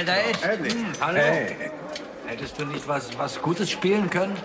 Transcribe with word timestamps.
wieder 0.00 0.24
ist. 0.24 0.44
Eddie. 0.44 0.70
Hm, 0.70 0.92
hallo. 1.00 1.18
Hey. 1.18 1.56
Hättest 2.26 2.58
du 2.58 2.64
nicht 2.64 2.86
was, 2.86 3.16
was 3.18 3.40
Gutes 3.42 3.70
spielen 3.70 4.08
können? 4.08 4.36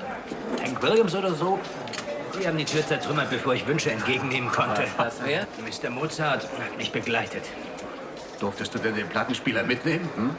Hank 0.61 0.81
Williams 0.81 1.13
oder 1.15 1.33
so? 1.33 1.59
Sie 2.37 2.47
haben 2.47 2.57
die 2.57 2.65
Tür 2.65 2.85
zertrümmert, 2.85 3.29
bevor 3.29 3.53
ich 3.53 3.65
Wünsche 3.67 3.91
entgegennehmen 3.91 4.51
konnte. 4.51 4.85
Was 4.97 5.15
wer? 5.23 5.47
Mr. 5.63 5.89
Mozart 5.89 6.43
hat 6.43 6.77
mich 6.77 6.91
begleitet. 6.91 7.43
Durftest 8.39 8.73
du 8.73 8.79
denn 8.79 8.95
den 8.95 9.07
Plattenspieler 9.07 9.63
mitnehmen? 9.63 10.09
Hm? 10.15 10.37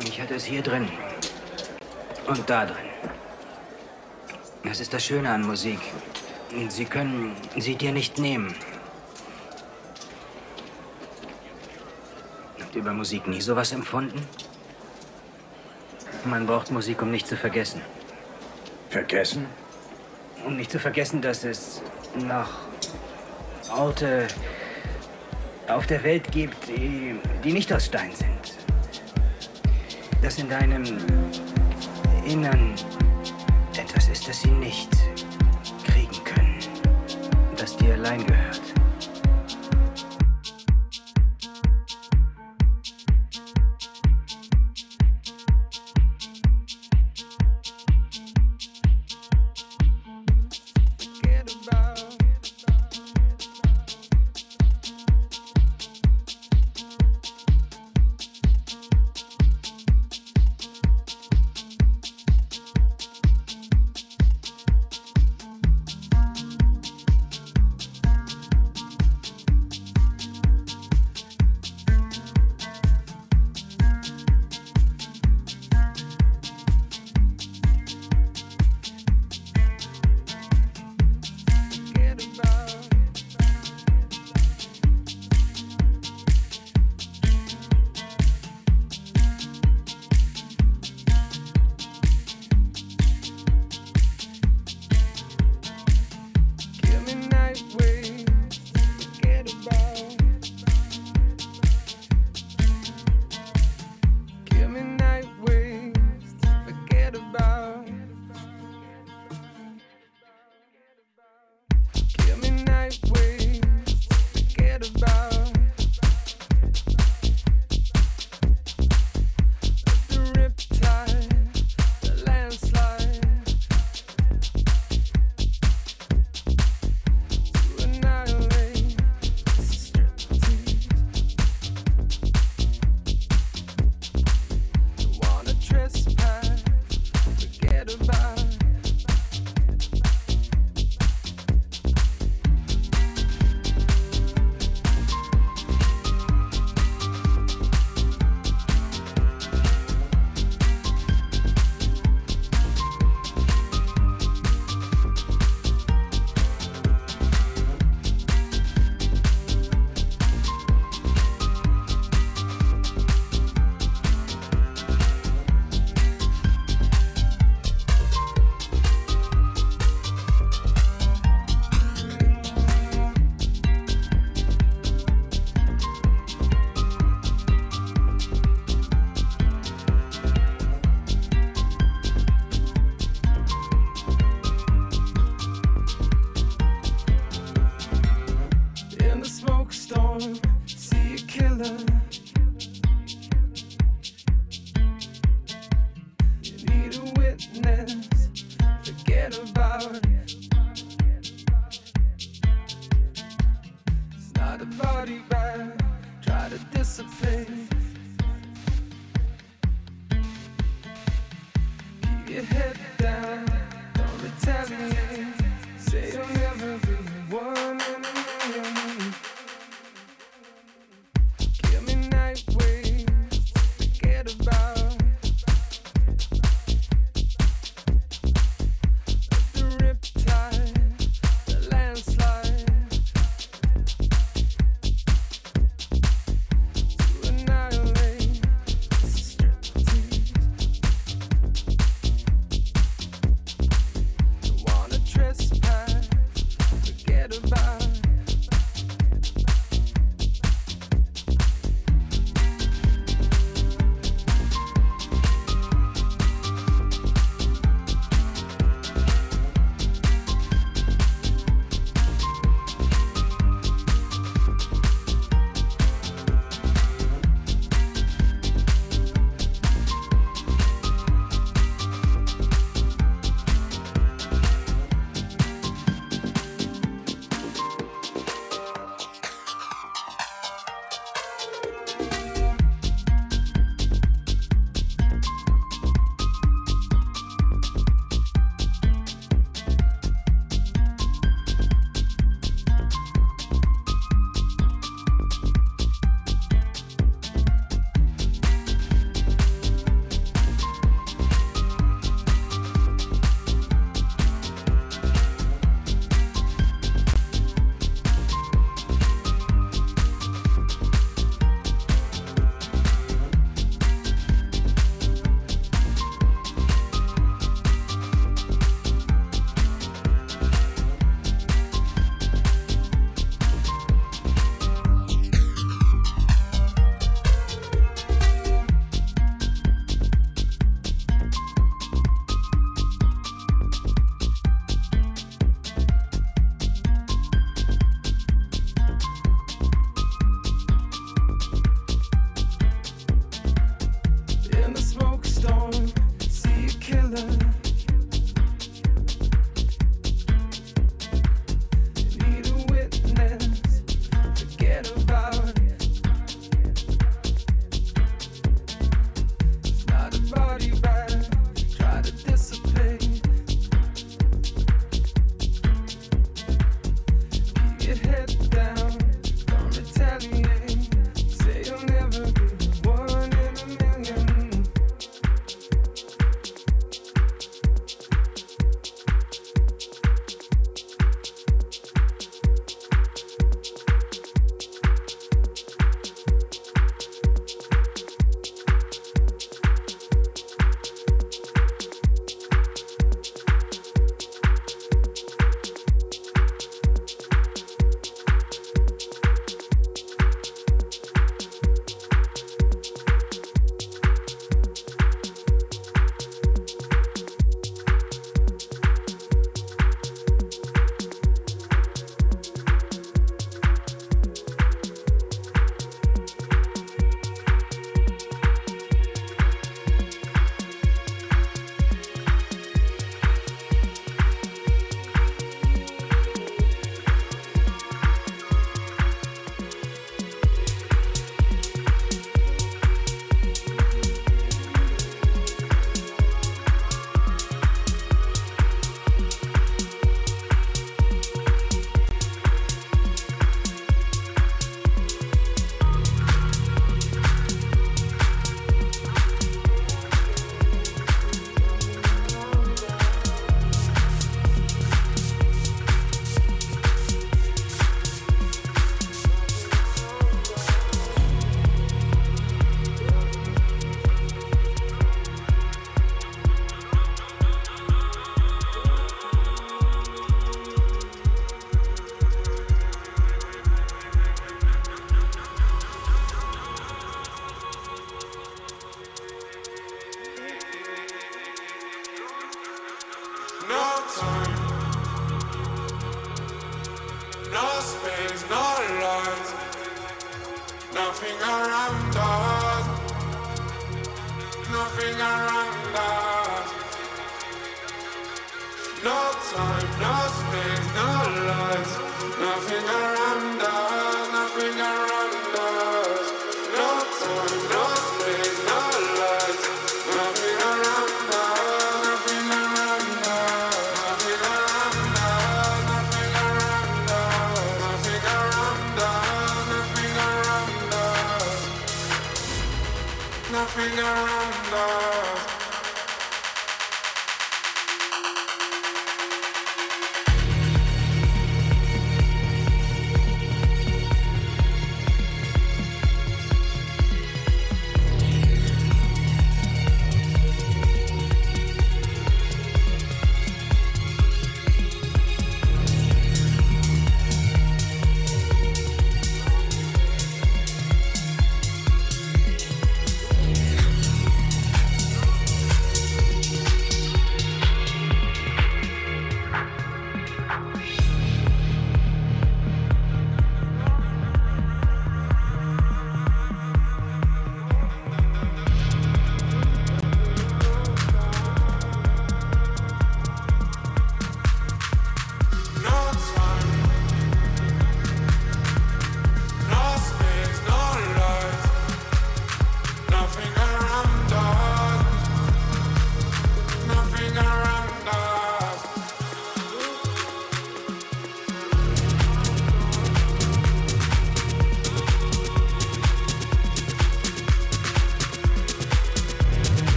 Ich 0.00 0.20
hatte 0.20 0.34
es 0.34 0.44
hier 0.44 0.62
drin. 0.62 0.88
Und 2.26 2.48
da 2.50 2.66
drin. 2.66 2.76
Das 4.64 4.80
ist 4.80 4.92
das 4.92 5.04
Schöne 5.04 5.30
an 5.30 5.42
Musik. 5.42 5.78
Sie 6.68 6.84
können 6.86 7.36
sie 7.56 7.76
dir 7.76 7.92
nicht 7.92 8.18
nehmen. 8.18 8.54
Habt 12.76 12.84
ihr 12.84 12.90
über 12.90 12.98
Musik 12.98 13.26
nie 13.26 13.40
sowas 13.40 13.72
empfunden? 13.72 14.20
Man 16.26 16.46
braucht 16.46 16.70
Musik, 16.70 17.00
um 17.00 17.10
nicht 17.10 17.26
zu 17.26 17.34
vergessen. 17.34 17.80
Vergessen? 18.90 19.46
Um 20.44 20.58
nicht 20.58 20.70
zu 20.70 20.78
vergessen, 20.78 21.22
dass 21.22 21.44
es 21.44 21.80
noch 22.18 22.50
Orte 23.74 24.26
auf 25.68 25.86
der 25.86 26.04
Welt 26.04 26.30
gibt, 26.30 26.68
die, 26.68 27.18
die 27.42 27.52
nicht 27.52 27.72
aus 27.72 27.86
Stein 27.86 28.12
sind. 28.14 28.58
Dass 30.20 30.36
in 30.36 30.50
deinem 30.50 30.84
Innern 32.26 32.74
etwas 33.74 34.10
ist, 34.10 34.28
das 34.28 34.42
sie 34.42 34.50
nicht 34.50 34.90
kriegen 35.86 36.24
können. 36.24 36.58
Das 37.56 37.74
dir 37.78 37.94
allein 37.94 38.26
gehört. 38.26 38.65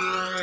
Yeah. 0.00 0.39